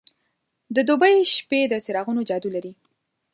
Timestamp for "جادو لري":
2.29-2.73